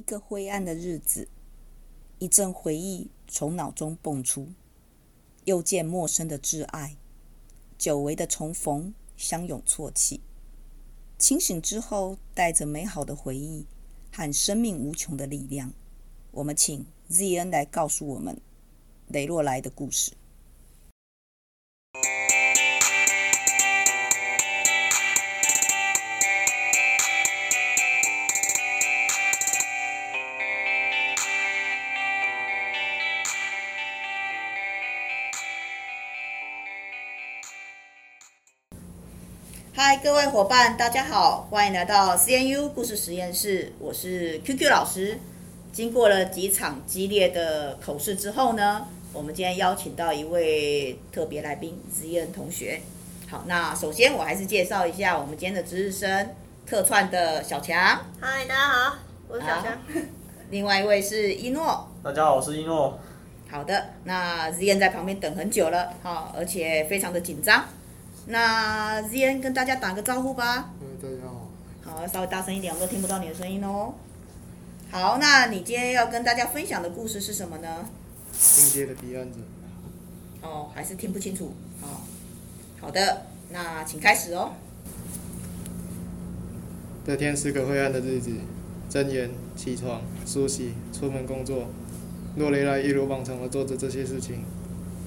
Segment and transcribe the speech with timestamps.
[0.00, 1.28] 一个灰暗的日子，
[2.20, 4.48] 一阵回忆从脑中蹦出，
[5.44, 6.96] 又见陌生的挚爱，
[7.76, 10.22] 久违的重逢，相拥啜泣。
[11.18, 13.66] 清醒之后，带着美好的回忆
[14.10, 15.74] 和生命无穷的力量，
[16.30, 18.40] 我们请 ZN 来告诉我们
[19.08, 20.12] 雷洛莱的故事。
[40.10, 43.72] 各位伙伴，大家好，欢迎来到 CNU 故事实验室。
[43.78, 45.16] 我是 QQ 老师。
[45.72, 52.80] 经过了几场激烈的口试之后呢，我们今天邀请到一位特别来宾 ZN 同学。
[53.28, 56.34] 好，那首先我还是介绍一下我们今天的值日生
[56.66, 57.76] 客串的小强。
[58.20, 58.96] 嗨，大家好，
[59.28, 59.78] 我是小强。
[60.50, 61.88] 另外一位是一诺。
[62.02, 62.98] 大家好，我是一诺。
[63.48, 67.64] 好的，那 ZN 在旁边等很久了，好，而且非常的紧张。
[68.26, 70.70] 那 ZN 跟大家打个招呼吧。
[70.80, 71.48] 嗯，大家好。
[71.82, 73.94] 好，稍微大声一点，我都听不到你的声音哦。
[74.90, 77.86] 好，那你今天要跟大家分享的故事是什么呢？
[78.32, 79.38] 境界的彼岸者。
[80.42, 81.52] 哦，还是听不清楚。
[81.80, 82.02] 好，
[82.80, 84.52] 好的，那请开始哦。
[87.06, 88.32] 这天是个灰暗的日子，
[88.88, 91.66] 睁眼、起床、梳洗、出门工作，
[92.36, 94.44] 洛雷莱一如往常的做着这些事情，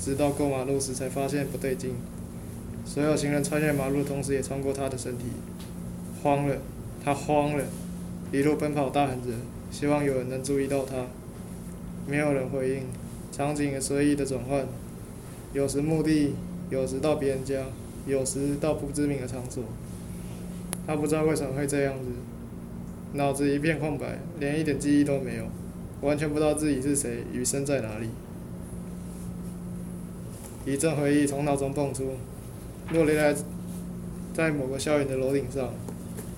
[0.00, 1.96] 直到过马路时才发现不对劲。
[2.88, 5.24] 所有行人穿越马路，同时也穿过他的身体，
[6.22, 6.56] 慌了，
[7.04, 7.62] 他慌了，
[8.32, 9.28] 一路奔跑，大喊着，
[9.70, 11.04] 希望有人能注意到他。
[12.06, 12.84] 没有人回应，
[13.30, 14.66] 场景也随意的转换，
[15.52, 16.32] 有时墓地，
[16.70, 17.62] 有时到别人家，
[18.06, 19.62] 有时到不知名的场所。
[20.86, 22.06] 他不知道为什么会这样子，
[23.12, 25.44] 脑子一片空白，连一点记忆都没有，
[26.00, 28.08] 完全不知道自己是谁余生在哪里。
[30.64, 32.14] 一阵回忆从脑中蹦出。
[32.90, 33.34] 诺雷莱
[34.32, 35.74] 在某个校园的楼顶上，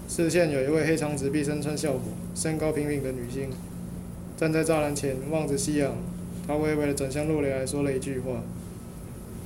[0.09, 2.00] 视线有一位黑长直、毕生穿校服、
[2.34, 3.50] 身高平平的女性，
[4.37, 5.93] 站在栅栏前望着夕阳。
[6.49, 8.43] 她微微的转向洛雷莱，说了一句话，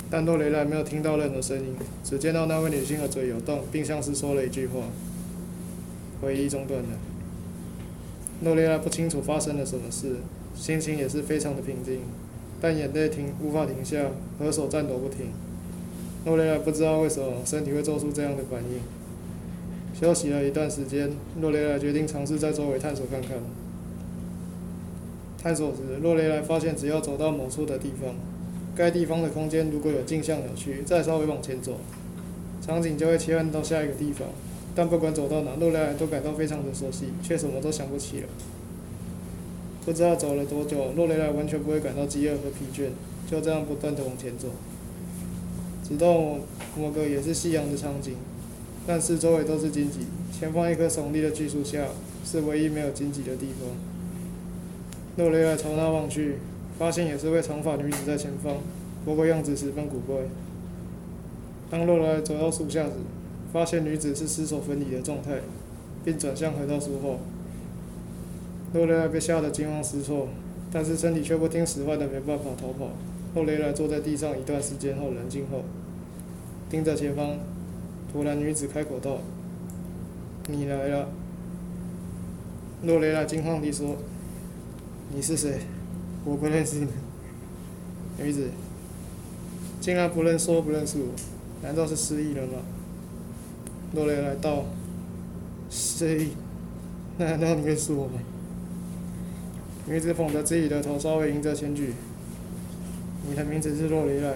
[0.09, 4.79] 但洛雷莱没有听到任何声音，只见到那位女性的嘴有动，并像是说了一句话。
[6.21, 6.89] 回忆中断了。
[8.43, 10.15] 洛雷莱不清楚发生了什么事，
[10.55, 11.99] 心情也是非常的平静，
[12.59, 15.27] 但眼泪停无法停下，和手颤抖不停。
[16.25, 18.79] 洛雷莱不知道为什么身体会做出这样的反应。
[19.99, 21.09] 休息了一段时间，
[21.39, 23.37] 洛雷莱决定尝试在周围探索看看。
[25.41, 28.15] 探索时，洛雷莱发现只要走到某处的地方，
[28.75, 31.77] 该地方的空间如果有镜像扭曲，再稍微往前走，
[32.61, 34.27] 场景就会切换到下一个地方。
[34.73, 38.27] 但不管走到哪，洛雷莱都感到非常的熟悉，却什么都想不起了。
[39.85, 42.89] 不知道走了多久，洛雷莱完全不会感到饥饿和疲倦，
[43.29, 44.49] 就这样不断的往前走。
[45.87, 46.39] 直到
[46.75, 48.15] 某个也是夕阳的场景，
[48.87, 49.99] 但是周围都是荆棘，
[50.31, 51.89] 前方一棵耸立的巨树下
[52.25, 53.69] 是唯一没有荆棘的地方。
[55.17, 56.37] 洛雷尔朝那望去，
[56.79, 58.55] 发现也是位长发女子在前方，
[59.05, 60.23] 不过样子十分古怪。
[61.69, 62.93] 当洛雷尔走到树下时，
[63.53, 65.41] 发现女子是尸首分离的状态，
[66.03, 67.19] 并转向回到树后。
[68.73, 70.29] 洛雷尔被吓得惊慌失措，
[70.71, 72.89] 但是身体却不听使唤的没办法逃跑。
[73.35, 75.63] 洛雷莱坐在地上一段时间后，冷静后，
[76.69, 77.35] 盯着前方。
[78.11, 79.19] 突然，女子开口道
[80.47, 81.09] ：“你来了。”
[82.83, 83.97] 洛雷莱惊慌地说
[85.13, 85.59] ：“你是谁？
[86.23, 86.87] 我不认识你。”
[88.23, 88.47] 女子
[89.81, 91.07] 竟然不认说不认识我，
[91.61, 92.53] 难道是失忆了吗？
[93.93, 94.63] 洛雷莱道
[95.69, 96.29] ：“失忆？
[97.17, 98.13] 那难道你认识我吗？”
[99.87, 101.93] 女子捧着自己的头，稍微迎着前举。
[103.27, 104.33] 你的名字是洛雷莱，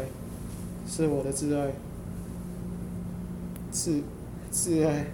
[0.88, 1.72] 是我的挚爱，
[3.72, 4.01] 挚
[4.51, 5.05] 挚爱。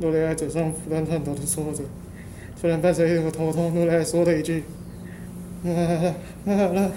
[0.00, 1.84] 洛雷莱嘴上不断颤抖的说着，
[2.60, 4.64] 突然伴随一个头痛，洛雷莱说了一句
[5.62, 6.14] ：“马拉，
[6.46, 6.90] 马拉。”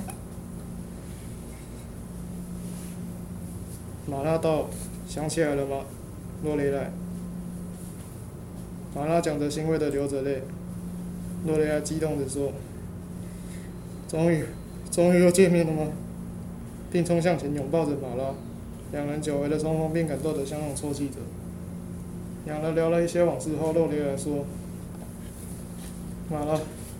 [4.09, 4.69] 马拉道，
[5.07, 5.85] 想起来了吗？
[6.43, 6.91] 洛雷莱。
[8.95, 10.41] 马拉讲着，欣慰的流着泪。
[11.45, 12.53] 洛雷莱激动的说
[14.07, 14.45] ：“终于。”
[14.91, 15.87] 终于又见面了吗？
[16.89, 18.33] 并冲向前拥抱着马拉，
[18.91, 21.15] 两人久违的重逢并感动的相拥啜泣着。
[22.45, 24.45] 两人聊了一些往事后，洛雷莱说
[26.31, 26.57] ：“马拉，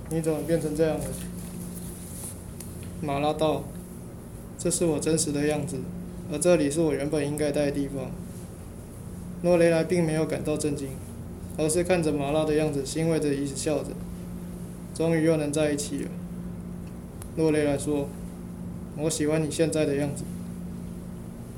[0.09, 1.05] 你怎么变成这样了？”
[3.01, 3.63] 马拉道
[4.59, 5.77] ：“这是我真实的样子，
[6.31, 8.11] 而这里是我原本应该待的地方。”
[9.41, 10.89] 洛雷莱并没有感到震惊，
[11.57, 13.91] 而是看着马拉的样子，欣慰的一直笑着。
[14.93, 16.09] 终于又能在一起了。
[17.37, 18.09] 洛雷来说
[18.97, 20.23] ：“我喜欢你现在的样子，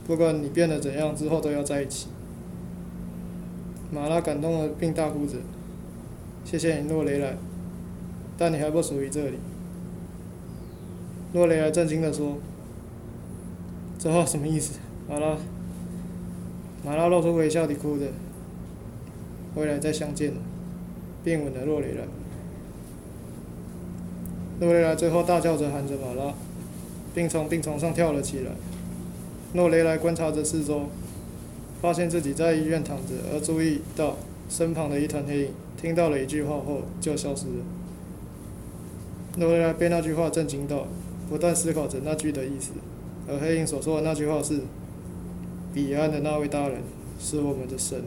[0.05, 2.07] 不管你变得怎样，之后都要在一起。”
[3.91, 5.37] 马拉感动了，并大哭着
[6.45, 7.37] ：“谢谢你，洛雷来，
[8.37, 9.37] 但你还不属于这里。”
[11.33, 12.37] 洛雷来震惊地说
[13.97, 14.79] ：“这话什么意思？”
[15.09, 15.37] 马拉，
[16.85, 18.07] 马拉露出微笑地哭着
[19.55, 20.33] ：“未来再相见。”
[21.21, 22.03] 并吻了洛雷来。
[24.59, 26.33] 诺雷莱最后大叫着喊着马拉，
[27.15, 28.51] 并从病床上跳了起来。
[29.53, 30.89] 诺雷莱观察着四周，
[31.81, 34.17] 发现自己在医院躺着，而注意到
[34.49, 35.47] 身旁的一团黑影。
[35.81, 37.63] 听到了一句话后，就消失了。
[39.37, 40.87] 诺雷莱被那句话震惊到，
[41.29, 42.71] 不断思考着那句的意思。
[43.29, 44.59] 而黑影所说的那句话是
[45.73, 46.79] ：“彼岸的那位大人
[47.17, 48.03] 是我们的神。”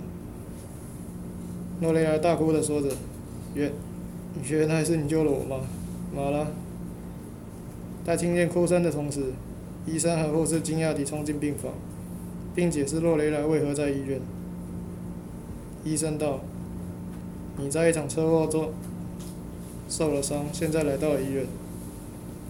[1.81, 2.91] 诺雷莱大哭的说着
[3.55, 3.73] ：“原，
[4.51, 5.65] 原来是你救了我吗？”
[6.15, 6.47] 马拉，
[8.05, 9.33] 在听见哭声的同时，
[9.87, 11.73] 医生和护士惊讶地冲进病房，
[12.55, 14.21] 并解释洛雷莱为何在医院。
[15.85, 16.41] 医生道
[17.57, 18.73] ：“你在一场车祸中
[19.89, 21.47] 受了伤，现在来到了医院。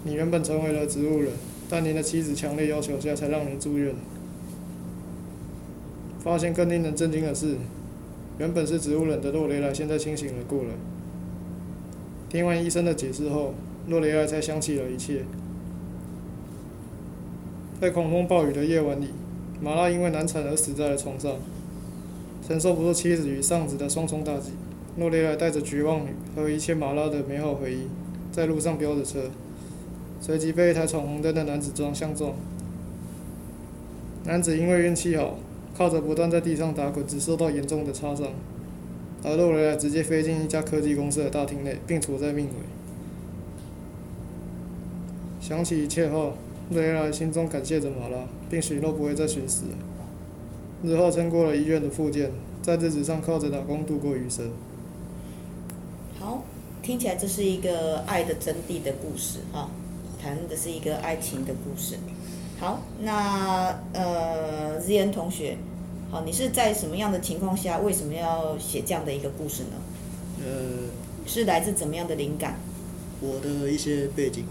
[0.02, 1.30] 你原本成为了植物人，
[1.70, 3.94] 但您的妻子强烈要求下才让您住院。
[6.18, 7.56] 发现更令人震惊的是，
[8.38, 10.70] 原本是植物人的洛雷莱现在清醒了过来。”
[12.32, 13.52] 听完医生的解释后，
[13.88, 15.26] 诺雷尔才想起了一切。
[17.78, 19.08] 在狂风暴雨的夜晚里，
[19.60, 21.34] 马拉因为难产而死在了床上，
[22.48, 24.52] 承受不住妻子与丧子的双重打击。
[24.96, 27.80] 诺雷尔带着绝望和一切马拉的美好回忆，
[28.32, 29.24] 在路上飙着车，
[30.22, 32.32] 随即被一台闯红灯的男子撞相撞。
[34.24, 35.36] 男子因为运气好，
[35.76, 38.28] 靠着不断在地上打滚，只受到严重的擦伤。
[39.24, 42.52] 而洛雷莱直接飞进一家科技公司的大厅内，并处在命危。
[45.40, 46.34] 想起一切后，
[46.70, 49.64] 洛雷莱心中感谢着马拉，并许诺不会再寻死。
[50.82, 52.32] 日后撑过了医院的复健，
[52.62, 54.50] 在日子上靠着打工度过余生。
[56.18, 56.42] 好，
[56.82, 59.70] 听起来这是一个爱的真谛的故事哈，
[60.20, 61.96] 谈的是一个爱情的故事。
[62.58, 65.56] 好，那呃，ZN 同学。
[66.12, 69.70] 好，你是在什么样的情况下，为什么要写这样的一个故事呢？
[70.44, 70.90] 呃，
[71.26, 72.56] 是来自怎么样的灵感？
[73.22, 74.44] 我的一些背景。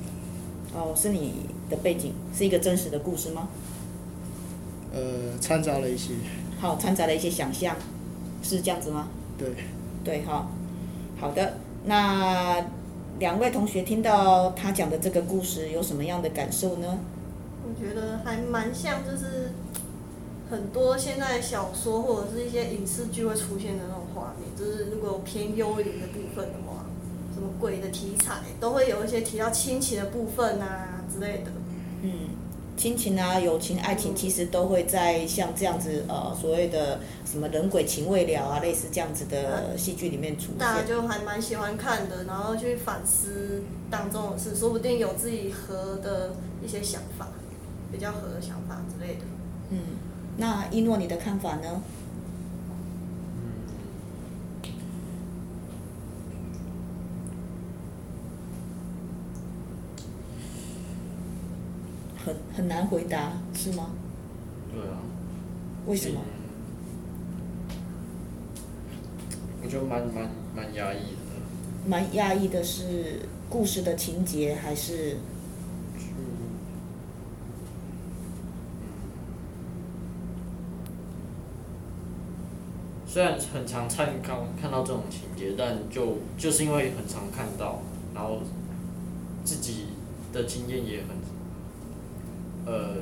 [0.74, 3.48] 哦，是你的背景，是一个真实的故事吗？
[4.92, 6.16] 呃，掺杂了一些。
[6.60, 7.75] 好，掺杂了一些想象，
[8.42, 9.10] 是这样子吗？
[9.38, 9.50] 对。
[10.04, 10.50] 对，好，
[11.19, 11.57] 好的。
[11.86, 12.60] 那
[13.19, 16.98] 两位同学听到他讲的这个故事，有什么样的感受呢？
[17.64, 19.52] 我觉得还蛮像，就是。
[20.51, 26.86] 很多现在小说或者是一些影视剧会出现的那种画面，就是如果有偏幽灵的部分的话，
[27.33, 31.51] 什么鬼的题材，都会有一些提到亲情的部分啊之类的。
[32.01, 32.12] 嗯，
[32.75, 40.57] 亲情啊、友情、爱情，其实都会在像这样子呃所谓的什么人鬼情未了啊，类似这样子的戏剧里面出现。
[40.57, 47.30] 大家就还蛮喜欢看的，然后去反思当中的事，说不定有自己合的一些想法，
[47.89, 49.21] 比较合的想法之类的。
[50.42, 50.42] 嗯。
[50.42, 51.84] 那一诺，你的看法呢？
[62.26, 63.92] 很很难回答，是吗？
[64.74, 64.98] 对啊。
[65.86, 66.19] 为什么？
[69.64, 71.88] 我觉得蛮蛮蛮压抑的。
[71.88, 75.18] 蛮压抑的是故事的情节还是？
[83.11, 87.81] 虽然很常看看看到这种情节，但就就是因为很常看到，
[88.15, 88.39] 然后
[89.44, 89.87] 自己
[90.31, 92.95] 的经验也很，呃，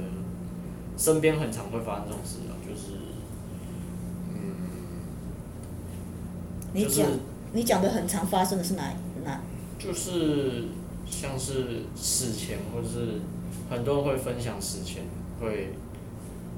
[0.97, 2.97] 身边很常会发生这种事啊，就是，
[4.33, 4.55] 嗯，
[6.73, 7.07] 你讲
[7.53, 8.91] 你讲的很常发生的是哪
[9.23, 9.41] 哪？
[9.77, 10.69] 就是
[11.05, 13.21] 像是死前，或者是
[13.69, 15.03] 很多人会分享死前
[15.39, 15.75] 会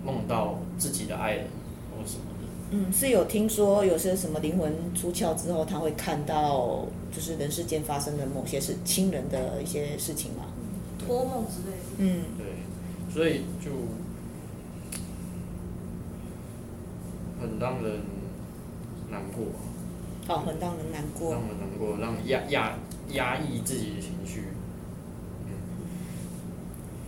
[0.05, 1.47] 梦到自己的爱人
[1.91, 2.30] 或什么。
[2.73, 10.45] 嗯，是有听说有些什么灵魂出窍之后，他会看到就是人世间发生的某些事亲人的一些事情嘛，
[10.97, 11.83] 托梦之类的。
[11.97, 13.71] 嗯，对，所以就
[17.41, 17.99] 很让人
[19.09, 19.47] 难过。
[20.33, 21.33] 哦，很让人难过。
[21.33, 22.77] 让人难过，让压压
[23.09, 24.43] 压抑自己的情绪。
[25.45, 25.51] 嗯。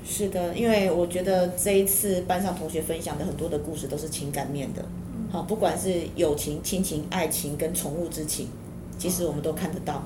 [0.05, 4.83] 是的，因为我觉得这一次班上同学分享的很多的故事都是情感面的。
[5.33, 8.49] 好，不管是友情、亲情、爱情跟宠物之情，
[8.99, 10.03] 其实我们都看得到。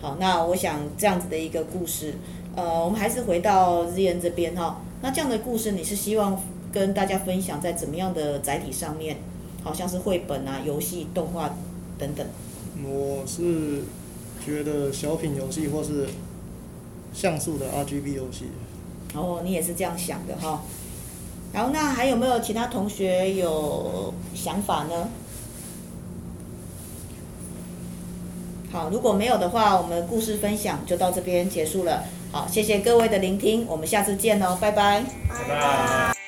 [0.00, 2.14] 好，那我想这样子的一个故事，
[2.56, 4.80] 呃，我们还是回到 ZN 这边哈。
[5.02, 6.42] 那这样的故事，你是希望
[6.72, 9.18] 跟大家分享在怎么样的载体上面？
[9.62, 11.54] 好像是绘本啊、游戏、动画
[11.98, 12.26] 等等。
[12.82, 13.82] 我是
[14.42, 16.08] 觉得小品游戏或是
[17.12, 18.46] 像素的 RGB 游戏。
[19.14, 20.62] 哦，你也是这样想的哈。
[21.52, 25.08] 然后，那还有没有其他同学有想法呢？
[28.72, 32.04] 好，如果没有的话，我们故事分享就到这边结束了。
[32.30, 35.02] 好，谢谢各位的聆听，我们下次见哦，拜拜。
[35.28, 36.19] 拜拜。